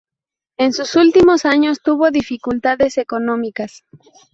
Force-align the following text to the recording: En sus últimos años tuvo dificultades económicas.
En 0.57 0.73
sus 0.73 0.95
últimos 0.95 1.45
años 1.45 1.79
tuvo 1.83 2.09
dificultades 2.09 2.97
económicas. 2.97 3.85